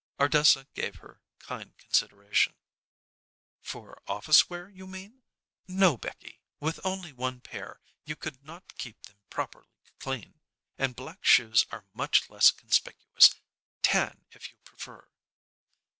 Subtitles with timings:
[0.19, 2.55] Ardessa gave her kind consideration.
[3.59, 5.21] "For office wear, you mean?
[5.67, 6.41] No, Becky.
[6.59, 9.67] With only one pair, you could not keep them properly
[9.99, 10.41] clean;
[10.75, 13.35] and black shoes are much less conspicuous.
[13.83, 15.07] Tan, if you prefer."